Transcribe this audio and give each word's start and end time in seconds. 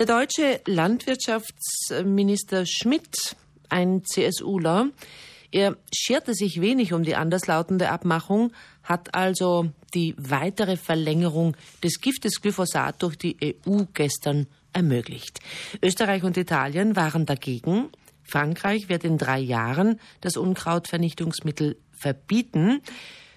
Der 0.00 0.06
deutsche 0.06 0.60
Landwirtschaftsminister 0.64 2.64
Schmidt, 2.64 3.36
ein 3.68 4.02
CSUler, 4.02 4.88
er 5.52 5.76
scherte 5.94 6.32
sich 6.32 6.62
wenig 6.62 6.94
um 6.94 7.02
die 7.02 7.16
anderslautende 7.16 7.90
Abmachung, 7.90 8.50
hat 8.82 9.14
also 9.14 9.70
die 9.92 10.14
weitere 10.16 10.78
Verlängerung 10.78 11.54
des 11.84 12.00
Giftes 12.00 12.40
Glyphosat 12.40 13.02
durch 13.02 13.16
die 13.16 13.36
EU 13.44 13.82
gestern 13.92 14.46
ermöglicht. 14.72 15.40
Österreich 15.82 16.22
und 16.22 16.38
Italien 16.38 16.96
waren 16.96 17.26
dagegen. 17.26 17.90
Frankreich 18.22 18.88
wird 18.88 19.04
in 19.04 19.18
drei 19.18 19.40
Jahren 19.40 20.00
das 20.22 20.38
Unkrautvernichtungsmittel 20.38 21.76
verbieten. 21.92 22.80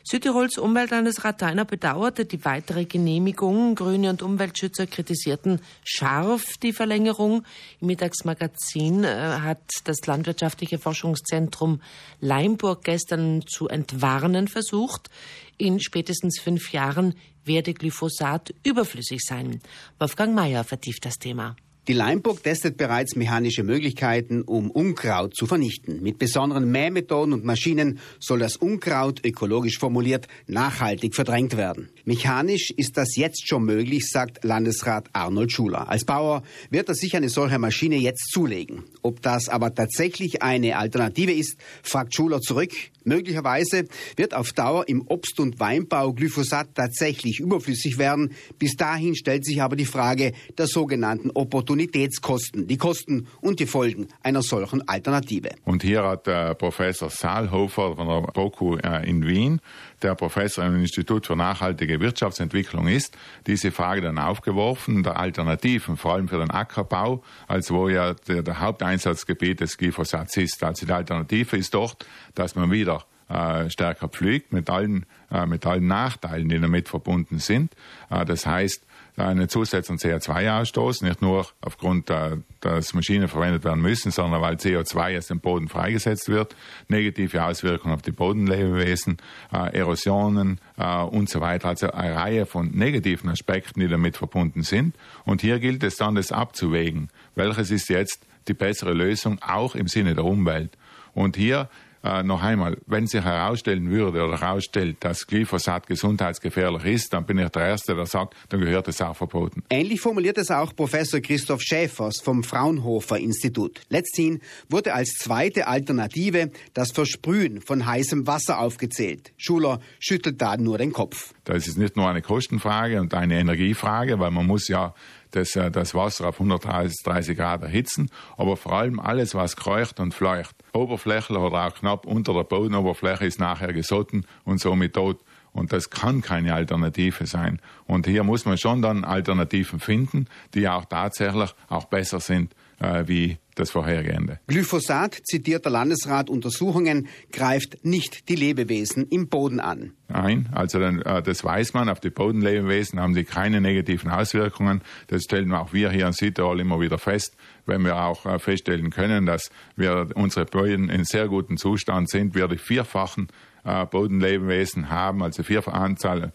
Südtirols 0.05 0.57
Umweltlandesrat 0.57 1.41
Deiner 1.41 1.63
bedauerte 1.63 2.25
die 2.25 2.43
weitere 2.43 2.83
Genehmigung. 2.83 3.73
Grüne 3.75 4.09
und 4.09 4.21
Umweltschützer 4.21 4.85
kritisierten 4.85 5.61
scharf 5.85 6.57
die 6.57 6.73
Verlängerung. 6.73 7.45
Im 7.79 7.87
Mittagsmagazin 7.87 9.05
äh, 9.05 9.07
hat 9.07 9.61
das 9.85 10.05
Landwirtschaftliche 10.05 10.77
Forschungszentrum 10.77 11.81
Leimburg 12.19 12.83
gestern 12.83 13.43
zu 13.47 13.69
entwarnen 13.69 14.49
versucht. 14.49 15.09
In 15.57 15.79
spätestens 15.79 16.37
fünf 16.37 16.73
Jahren 16.73 17.15
werde 17.45 17.73
Glyphosat 17.73 18.53
überflüssig 18.63 19.21
sein. 19.23 19.61
Wolfgang 19.99 20.35
Mayer 20.35 20.65
vertieft 20.65 21.05
das 21.05 21.17
Thema. 21.17 21.55
Die 21.89 21.93
Leimburg 21.93 22.41
testet 22.41 22.77
bereits 22.77 23.17
mechanische 23.17 23.61
Möglichkeiten, 23.63 24.43
um 24.43 24.71
Unkraut 24.71 25.35
zu 25.35 25.45
vernichten. 25.45 26.01
Mit 26.01 26.17
besonderen 26.17 26.71
Mähmethoden 26.71 27.33
und 27.33 27.43
Maschinen 27.43 27.99
soll 28.21 28.39
das 28.39 28.55
Unkraut, 28.55 29.19
ökologisch 29.25 29.79
formuliert, 29.79 30.29
nachhaltig 30.47 31.13
verdrängt 31.13 31.57
werden. 31.57 31.89
Mechanisch 32.05 32.71
ist 32.77 32.95
das 32.95 33.17
jetzt 33.17 33.49
schon 33.49 33.65
möglich, 33.65 34.07
sagt 34.09 34.45
Landesrat 34.45 35.09
Arnold 35.11 35.51
Schuler. 35.51 35.89
Als 35.89 36.05
Bauer 36.05 36.43
wird 36.69 36.87
er 36.87 36.95
sich 36.95 37.17
eine 37.17 37.27
solche 37.27 37.59
Maschine 37.59 37.97
jetzt 37.97 38.31
zulegen. 38.31 38.85
Ob 39.01 39.21
das 39.21 39.49
aber 39.49 39.75
tatsächlich 39.75 40.41
eine 40.41 40.77
Alternative 40.77 41.33
ist, 41.33 41.57
fragt 41.81 42.15
Schuler 42.15 42.39
zurück. 42.39 42.71
Möglicherweise 43.03 43.83
wird 44.15 44.33
auf 44.33 44.53
Dauer 44.53 44.87
im 44.87 45.01
Obst- 45.01 45.41
und 45.41 45.59
Weinbau 45.59 46.13
Glyphosat 46.13 46.75
tatsächlich 46.75 47.41
überflüssig 47.41 47.97
werden. 47.97 48.31
Bis 48.57 48.77
dahin 48.77 49.15
stellt 49.15 49.43
sich 49.43 49.61
aber 49.61 49.75
die 49.75 49.83
Frage 49.83 50.31
der 50.57 50.67
sogenannten 50.67 51.29
Opportunitätskosten, 51.73 52.67
die 52.67 52.77
Kosten 52.77 53.27
und 53.41 53.59
die 53.59 53.65
Folgen 53.65 54.07
einer 54.21 54.43
solchen 54.43 54.87
Alternative. 54.87 55.49
Und 55.65 55.81
hier 55.81 56.03
hat 56.03 56.27
der 56.27 56.53
Professor 56.53 57.09
Saalhofer 57.09 57.95
von 57.95 58.07
der 58.07 58.21
BOKU 58.31 58.77
äh, 58.77 59.09
in 59.09 59.25
Wien, 59.25 59.59
der 60.03 60.13
Professor 60.13 60.63
im 60.65 60.79
Institut 60.79 61.25
für 61.25 61.35
nachhaltige 61.35 61.99
Wirtschaftsentwicklung 61.99 62.87
ist, 62.87 63.17
diese 63.47 63.71
Frage 63.71 64.01
dann 64.01 64.19
aufgeworfen, 64.19 65.01
der 65.01 65.17
Alternativen, 65.17 65.97
vor 65.97 66.13
allem 66.13 66.27
für 66.27 66.37
den 66.37 66.51
Ackerbau, 66.51 67.23
als 67.47 67.71
wo 67.71 67.89
ja 67.89 68.13
der 68.13 68.59
Haupteinsatzgebiet 68.59 69.59
des 69.59 69.77
Glyphosats 69.77 70.37
ist. 70.37 70.63
Also 70.63 70.85
die 70.85 70.91
Alternative 70.91 71.57
ist 71.57 71.73
dort, 71.73 72.05
dass 72.35 72.55
man 72.55 72.69
wieder 72.69 73.03
äh, 73.29 73.69
stärker 73.69 74.07
pflügt, 74.07 74.53
mit 74.53 74.69
allen, 74.69 75.05
äh, 75.31 75.45
mit 75.45 75.65
allen 75.65 75.87
Nachteilen, 75.87 76.49
die 76.49 76.59
damit 76.59 76.89
verbunden 76.89 77.39
sind. 77.39 77.73
Äh, 78.09 78.25
das 78.25 78.45
heißt, 78.45 78.85
einen 79.15 79.47
zusätzlichen 79.47 79.99
CO2-Ausstoß, 79.99 81.03
nicht 81.03 81.21
nur 81.21 81.45
aufgrund, 81.61 82.09
äh, 82.09 82.37
dass 82.61 82.93
Maschinen 82.93 83.27
verwendet 83.27 83.63
werden 83.63 83.81
müssen, 83.81 84.11
sondern 84.11 84.41
weil 84.41 84.55
CO2 84.55 85.09
jetzt 85.09 85.29
im 85.29 85.39
Boden 85.39 85.67
freigesetzt 85.67 86.29
wird, 86.29 86.55
negative 86.87 87.43
Auswirkungen 87.43 87.93
auf 87.93 88.01
die 88.01 88.11
Bodenlebewesen, 88.11 89.17
äh, 89.51 89.77
Erosionen 89.77 90.59
äh, 90.77 91.01
und 91.03 91.29
so 91.29 91.41
weiter. 91.41 91.69
Also 91.69 91.91
eine 91.91 92.15
Reihe 92.15 92.45
von 92.45 92.71
negativen 92.71 93.29
Aspekten, 93.29 93.79
die 93.79 93.87
damit 93.87 94.17
verbunden 94.17 94.63
sind. 94.63 94.95
Und 95.25 95.41
hier 95.41 95.59
gilt 95.59 95.83
es 95.83 95.97
dann, 95.97 96.15
das 96.15 96.31
abzuwägen. 96.31 97.09
Welches 97.35 97.69
ist 97.69 97.89
jetzt 97.89 98.25
die 98.47 98.53
bessere 98.53 98.93
Lösung, 98.93 99.39
auch 99.41 99.75
im 99.75 99.87
Sinne 99.87 100.15
der 100.15 100.25
Umwelt? 100.25 100.75
Und 101.13 101.37
hier 101.37 101.69
äh, 102.03 102.21
noch 102.23 102.43
einmal, 102.43 102.77
wenn 102.85 103.07
sich 103.07 103.23
herausstellen 103.23 103.89
würde 103.89 104.23
oder 104.23 104.39
herausstellt, 104.39 104.97
dass 104.99 105.25
Glyphosat 105.25 105.87
gesundheitsgefährlich 105.87 106.85
ist, 106.85 107.13
dann 107.13 107.25
bin 107.25 107.39
ich 107.39 107.49
der 107.49 107.67
Erste, 107.67 107.95
der 107.95 108.05
sagt, 108.05 108.35
dann 108.49 108.59
gehört 108.59 108.87
es 108.89 109.01
auch 109.01 109.15
verboten. 109.15 109.63
Ähnlich 109.69 110.01
formuliert 110.01 110.37
es 110.37 110.51
auch 110.51 110.75
Professor 110.75 111.21
Christoph 111.21 111.61
Schäfers 111.61 112.19
vom 112.21 112.43
Fraunhofer 112.43 113.17
Institut. 113.17 113.81
Letzthin 113.89 114.41
wurde 114.69 114.93
als 114.93 115.13
zweite 115.17 115.67
Alternative 115.67 116.51
das 116.73 116.91
Versprühen 116.91 117.61
von 117.61 117.85
heißem 117.85 118.27
Wasser 118.27 118.59
aufgezählt. 118.59 119.31
Schuler 119.37 119.79
schüttelt 119.99 120.41
da 120.41 120.57
nur 120.57 120.77
den 120.77 120.91
Kopf. 120.91 121.33
Das 121.45 121.67
ist 121.67 121.77
nicht 121.77 121.95
nur 121.95 122.09
eine 122.09 122.21
Kostenfrage 122.21 122.99
und 122.99 123.13
eine 123.13 123.39
Energiefrage, 123.39 124.19
weil 124.19 124.31
man 124.31 124.45
muss 124.45 124.67
ja 124.67 124.93
das, 125.35 125.55
äh, 125.55 125.69
das 125.71 125.93
Wasser 125.93 126.29
auf 126.29 126.39
130 126.39 127.37
Grad 127.37 127.61
erhitzen, 127.61 128.09
aber 128.37 128.57
vor 128.57 128.73
allem 128.73 128.99
alles, 128.99 129.35
was 129.35 129.55
kreucht 129.55 129.99
und 129.99 130.13
fleucht, 130.13 130.55
oberflächlich 130.73 131.37
oder 131.37 131.67
auch 131.67 131.73
knapp 131.75 132.05
unter 132.05 132.33
der 132.33 132.43
Bodenoberfläche, 132.43 133.25
ist 133.25 133.39
nachher 133.39 133.73
gesotten 133.73 134.25
und 134.45 134.59
somit 134.59 134.93
tot. 134.93 135.19
Und 135.51 135.71
das 135.71 135.91
kann 135.91 136.21
keine 136.21 136.55
Alternative 136.55 137.27
sein. 137.27 137.61
Und 137.85 138.07
hier 138.07 138.23
muss 138.23 138.45
man 138.45 138.57
schon 138.57 138.81
dann 138.81 139.03
Alternativen 139.03 139.79
finden, 139.79 140.27
die 140.55 140.67
auch 140.67 140.85
tatsächlich 140.85 141.53
auch 141.69 141.85
besser 141.85 142.19
sind 142.19 142.55
äh, 142.79 143.03
wie 143.07 143.37
das 143.55 143.71
vorhergehende. 143.71 144.39
Glyphosat, 144.47 145.19
zitiert 145.23 145.65
der 145.65 145.71
Landesrat 145.71 146.29
Untersuchungen, 146.29 147.07
greift 147.31 147.85
nicht 147.85 148.29
die 148.29 148.35
Lebewesen 148.35 149.07
im 149.09 149.29
Boden 149.29 149.59
an. 149.59 149.93
Nein, 150.07 150.49
also 150.51 150.79
äh, 150.79 151.21
das 151.21 151.43
weiß 151.43 151.73
man, 151.73 151.89
auf 151.89 151.99
die 151.99 152.09
Bodenlebewesen 152.09 152.99
haben 152.99 153.13
sie 153.13 153.23
keine 153.23 153.61
negativen 153.61 154.09
Auswirkungen. 154.09 154.81
Das 155.07 155.23
stellen 155.23 155.53
auch 155.53 155.73
wir 155.73 155.91
hier 155.91 156.07
in 156.07 156.13
Südtirol 156.13 156.59
immer 156.59 156.79
wieder 156.79 156.97
fest, 156.97 157.35
wenn 157.65 157.83
wir 157.83 157.97
auch 157.97 158.25
äh, 158.25 158.39
feststellen 158.39 158.89
können, 158.89 159.25
dass 159.25 159.49
wir 159.75 160.09
unsere 160.15 160.45
Böden 160.45 160.89
in 160.89 161.03
sehr 161.03 161.27
gutem 161.27 161.57
Zustand 161.57 162.09
sind, 162.09 162.35
wir 162.35 162.47
die 162.47 162.57
vierfachen 162.57 163.27
äh, 163.63 163.85
Bodenlebewesen 163.85 164.89
haben, 164.89 165.23
also 165.23 165.43
Anzahl, 165.67 166.33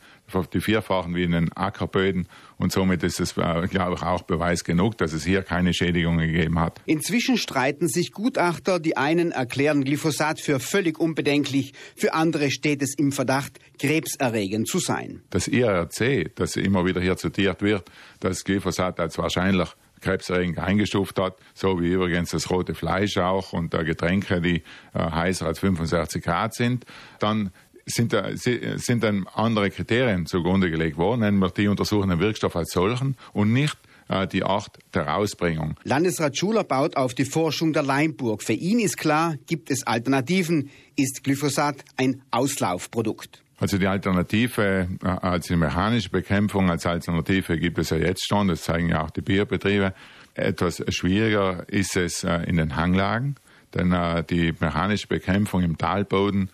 die 0.53 0.61
vierfachen 0.61 1.15
wie 1.15 1.23
in 1.23 1.33
den 1.33 1.53
Ackerböden. 1.55 2.29
Und 2.59 2.73
somit 2.73 3.03
ist 3.03 3.21
es, 3.21 3.37
äh, 3.37 3.67
glaube 3.69 3.95
ich, 3.97 4.03
auch 4.03 4.23
Beweis 4.23 4.65
genug, 4.65 4.99
dass 4.99 5.13
es 5.13 5.25
hier 5.25 5.43
keine 5.43 5.73
Schädigungen 5.75 6.27
gegeben 6.27 6.59
hat. 6.59 6.81
Inzwischen 6.87 7.37
streiten 7.37 7.89
sich 7.89 8.13
Gutachter. 8.13 8.81
Die 8.81 8.97
einen 8.97 9.33
erklären 9.33 9.85
Glyphosat 9.85 10.41
für 10.41 10.61
völlig 10.61 10.99
unbedenklich, 10.99 11.73
für 11.97 12.15
andere 12.15 12.51
steht 12.51 12.83
es 12.83 12.95
im 12.95 13.13
Verdacht, 13.13 13.59
krebserregend 13.79 14.69
zu 14.69 14.79
sein. 14.79 15.23
Das 15.31 15.49
IRC, 15.49 16.35
das 16.35 16.57
immer 16.57 16.85
wieder 16.85 17.01
hier 17.01 17.17
zitiert 17.17 17.63
wird, 17.63 17.91
dass 18.21 18.45
Glyphosat 18.45 19.01
als 19.01 19.19
wahrscheinlich 19.19 19.69
krebserregend 20.01 20.59
eingestuft 20.59 21.19
hat, 21.19 21.37
so 21.55 21.81
wie 21.81 21.93
übrigens 21.93 22.31
das 22.31 22.51
rote 22.51 22.75
Fleisch 22.75 23.17
auch 23.19 23.53
und 23.53 23.75
äh, 23.75 23.85
Getränke, 23.85 24.41
die 24.41 24.63
äh, 24.95 24.99
heißer 24.99 25.47
als 25.47 25.59
65 25.61 26.23
Grad 26.23 26.55
sind, 26.55 26.85
dann 27.19 27.51
sind, 27.87 28.13
da, 28.13 28.37
sind 28.37 29.03
dann 29.03 29.27
andere 29.35 29.71
Kriterien 29.71 30.27
zugrunde 30.27 30.71
gelegt 30.71 30.99
worden, 30.99 31.21
nämlich 31.21 31.53
die 31.53 31.69
untersuchenden 31.69 32.21
Wirkstoff 32.21 32.55
als 32.55 32.71
solchen 32.73 33.17
und 33.33 33.53
nicht 33.53 33.79
äh, 34.09 34.27
die 34.27 34.43
Art 34.43 34.79
der 34.95 35.17
Ausbringung. 35.17 35.77
Landesrat 35.85 36.37
Schuler 36.37 36.65
baut 36.65 36.97
auf 36.97 37.15
die 37.15 37.25
Forschung 37.25 37.73
der 37.73 37.83
Leimburg. 37.83 38.43
Für 38.43 38.53
ihn 38.53 38.79
ist 38.81 38.97
klar, 38.97 39.37
gibt 39.47 39.71
es 39.71 39.87
Alternativen, 39.87 40.71
ist 40.97 41.25
Glyphosat 41.25 41.85
ein 41.97 42.23
Auslaufprodukt. 42.31 43.43
Also 43.61 43.77
die 43.77 43.89
Alternative 43.89 44.89
äh, 45.03 45.07
als 45.07 45.49
die 45.49 45.57
mechanische 45.57 46.11
Bekämpfung 46.11 46.71
als 46.71 46.87
Alternative 46.87 47.59
gibt 47.59 47.79
es 47.79 47.91
ja 47.91 47.97
jetzt 47.97 48.27
schon, 48.27 48.49
das 48.49 48.63
zeigen 48.63 48.89
ja 48.91 49.03
auch 49.03 49.11
die 49.11 49.21
Bierbetriebe. 49.21 49.95
Etwas 50.35 50.83
schwieriger 50.89 51.65
ist 51.69 51.97
es 51.97 52.23
äh, 52.23 52.43
in 52.45 52.57
den 52.57 52.77
Hanglagen, 52.77 53.35
denn 53.75 53.93
äh, 53.93 54.23
die 54.23 54.55
mechanische 54.61 55.09
Bekämpfung 55.09 55.63
im 55.63 55.77
Talboden 55.77 56.51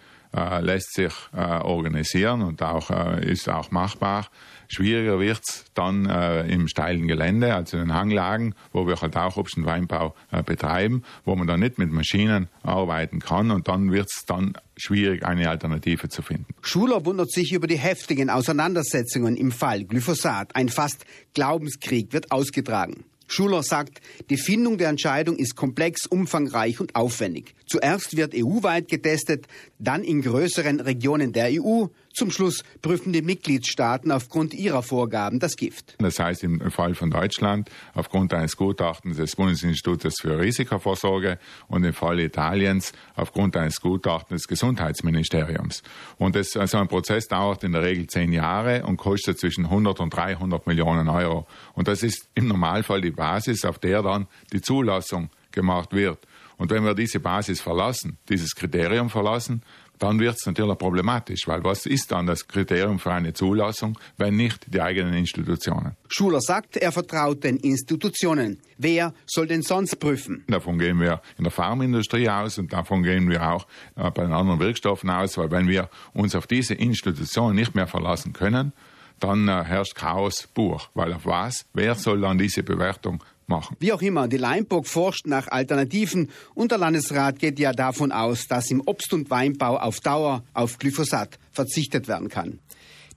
lässt 0.60 0.94
sich 0.94 1.12
organisieren 1.32 2.42
und 2.42 2.62
auch 2.62 2.90
ist 3.20 3.48
auch 3.48 3.70
machbar. 3.70 4.28
Schwieriger 4.68 5.20
wird's 5.20 5.66
dann 5.74 6.06
äh, 6.06 6.46
im 6.46 6.68
steilen 6.68 7.06
Gelände, 7.06 7.54
also 7.54 7.76
in 7.76 7.84
den 7.84 7.94
Hanglagen, 7.94 8.54
wo 8.72 8.86
wir 8.86 9.00
halt 9.00 9.16
auch 9.16 9.36
Obst- 9.36 9.56
und 9.56 9.66
Weinbau 9.66 10.14
äh, 10.30 10.42
betreiben, 10.42 11.02
wo 11.24 11.36
man 11.36 11.46
dann 11.46 11.60
nicht 11.60 11.78
mit 11.78 11.92
Maschinen 11.92 12.48
arbeiten 12.62 13.20
kann 13.20 13.50
und 13.50 13.68
dann 13.68 13.92
wird's 13.92 14.24
dann 14.26 14.54
schwierig, 14.76 15.24
eine 15.24 15.48
Alternative 15.48 16.08
zu 16.08 16.22
finden. 16.22 16.46
Schuler 16.62 17.04
wundert 17.04 17.30
sich 17.30 17.52
über 17.52 17.66
die 17.66 17.78
heftigen 17.78 18.30
Auseinandersetzungen 18.30 19.36
im 19.36 19.52
Fall 19.52 19.84
Glyphosat. 19.84 20.56
Ein 20.56 20.68
fast 20.68 21.04
Glaubenskrieg 21.34 22.12
wird 22.12 22.32
ausgetragen. 22.32 23.04
Schuler 23.26 23.62
sagt, 23.62 24.00
die 24.30 24.36
Findung 24.36 24.78
der 24.78 24.88
Entscheidung 24.88 25.36
ist 25.36 25.56
komplex, 25.56 26.06
umfangreich 26.06 26.80
und 26.80 26.94
aufwendig. 26.94 27.54
Zuerst 27.66 28.16
wird 28.16 28.34
EU-weit 28.34 28.88
getestet, 28.88 29.46
dann 29.78 30.04
in 30.04 30.22
größeren 30.22 30.80
Regionen 30.80 31.32
der 31.32 31.48
EU, 31.52 31.86
Zum 32.14 32.30
Schluss 32.30 32.62
prüfen 32.80 33.12
die 33.12 33.22
Mitgliedstaaten 33.22 34.12
aufgrund 34.12 34.54
ihrer 34.54 34.84
Vorgaben 34.84 35.40
das 35.40 35.56
Gift. 35.56 35.96
Das 35.98 36.20
heißt 36.20 36.44
im 36.44 36.70
Fall 36.70 36.94
von 36.94 37.10
Deutschland 37.10 37.68
aufgrund 37.92 38.32
eines 38.32 38.56
Gutachtens 38.56 39.16
des 39.16 39.34
Bundesinstituts 39.34 40.20
für 40.20 40.38
Risikovorsorge 40.38 41.40
und 41.66 41.82
im 41.82 41.92
Fall 41.92 42.20
Italiens 42.20 42.92
aufgrund 43.16 43.56
eines 43.56 43.80
Gutachtens 43.80 44.42
des 44.42 44.48
Gesundheitsministeriums. 44.48 45.82
Und 46.16 46.36
das, 46.36 46.56
also 46.56 46.78
ein 46.78 46.86
Prozess 46.86 47.26
dauert 47.26 47.64
in 47.64 47.72
der 47.72 47.82
Regel 47.82 48.06
zehn 48.06 48.32
Jahre 48.32 48.84
und 48.84 48.96
kostet 48.96 49.40
zwischen 49.40 49.64
100 49.64 49.98
und 49.98 50.10
300 50.10 50.68
Millionen 50.68 51.08
Euro. 51.08 51.48
Und 51.72 51.88
das 51.88 52.04
ist 52.04 52.28
im 52.36 52.46
Normalfall 52.46 53.00
die 53.00 53.10
Basis, 53.10 53.64
auf 53.64 53.80
der 53.80 54.02
dann 54.02 54.28
die 54.52 54.60
Zulassung 54.60 55.30
gemacht 55.50 55.92
wird. 55.92 56.18
Und 56.64 56.70
wenn 56.70 56.82
wir 56.82 56.94
diese 56.94 57.20
Basis 57.20 57.60
verlassen, 57.60 58.16
dieses 58.26 58.54
Kriterium 58.54 59.10
verlassen, 59.10 59.60
dann 59.98 60.18
wird 60.18 60.36
es 60.36 60.46
natürlich 60.46 60.78
problematisch, 60.78 61.46
weil 61.46 61.62
was 61.62 61.84
ist 61.84 62.10
dann 62.10 62.26
das 62.26 62.48
Kriterium 62.48 62.98
für 62.98 63.12
eine 63.12 63.34
Zulassung, 63.34 63.98
wenn 64.16 64.36
nicht 64.36 64.72
die 64.72 64.80
eigenen 64.80 65.12
Institutionen? 65.12 65.94
Schuler 66.08 66.40
sagt, 66.40 66.78
er 66.78 66.90
vertraut 66.90 67.44
den 67.44 67.58
Institutionen. 67.58 68.62
Wer 68.78 69.12
soll 69.26 69.46
denn 69.46 69.60
sonst 69.60 69.96
prüfen? 69.96 70.42
Davon 70.48 70.78
gehen 70.78 70.98
wir 71.00 71.20
in 71.36 71.44
der 71.44 71.52
Pharmaindustrie 71.52 72.30
aus 72.30 72.56
und 72.56 72.72
davon 72.72 73.02
gehen 73.02 73.28
wir 73.28 73.46
auch 73.46 73.66
äh, 73.96 74.10
bei 74.10 74.22
den 74.22 74.32
anderen 74.32 74.58
Wirkstoffen 74.58 75.10
aus, 75.10 75.36
weil 75.36 75.50
wenn 75.50 75.68
wir 75.68 75.90
uns 76.14 76.34
auf 76.34 76.46
diese 76.46 76.72
Institutionen 76.72 77.56
nicht 77.56 77.74
mehr 77.74 77.86
verlassen 77.86 78.32
können, 78.32 78.72
dann 79.20 79.48
äh, 79.48 79.64
herrscht 79.64 79.96
Chaos 79.96 80.48
pur. 80.54 80.80
Weil 80.94 81.12
auf 81.12 81.26
was? 81.26 81.66
Wer 81.74 81.94
soll 81.94 82.22
dann 82.22 82.38
diese 82.38 82.62
Bewertung 82.62 83.22
machen. 83.48 83.76
Wie 83.80 83.92
auch 83.92 84.02
immer, 84.02 84.28
die 84.28 84.36
Leimburg 84.36 84.86
forscht 84.86 85.26
nach 85.26 85.48
Alternativen 85.48 86.30
und 86.54 86.70
der 86.70 86.78
Landesrat 86.78 87.38
geht 87.38 87.58
ja 87.58 87.72
davon 87.72 88.12
aus, 88.12 88.46
dass 88.46 88.70
im 88.70 88.80
Obst- 88.80 89.12
und 89.12 89.30
Weinbau 89.30 89.78
auf 89.78 90.00
Dauer 90.00 90.44
auf 90.52 90.78
Glyphosat 90.78 91.38
verzichtet 91.52 92.08
werden 92.08 92.28
kann. 92.28 92.60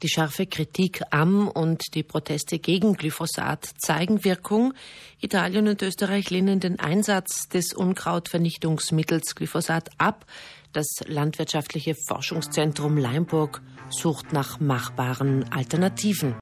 Die 0.03 0.09
scharfe 0.09 0.45
Kritik 0.45 1.01
am 1.09 1.47
und 1.47 1.81
die 1.95 2.03
Proteste 2.03 2.59
gegen 2.59 2.93
Glyphosat 2.93 3.67
zeigen 3.79 4.23
Wirkung. 4.23 4.73
Italien 5.19 5.67
und 5.67 5.81
Österreich 5.81 6.29
lehnen 6.29 6.59
den 6.59 6.79
Einsatz 6.79 7.47
des 7.47 7.73
Unkrautvernichtungsmittels 7.73 9.33
Glyphosat 9.33 9.89
ab. 9.97 10.27
Das 10.71 10.85
landwirtschaftliche 11.07 11.95
Forschungszentrum 12.07 12.97
Leimburg 12.97 13.63
sucht 13.89 14.33
nach 14.33 14.59
machbaren 14.59 15.51
Alternativen. 15.51 16.35